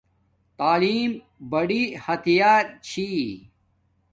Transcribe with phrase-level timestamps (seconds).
[0.57, 1.11] تعلیم
[1.51, 3.09] بڑی ہتیار چھی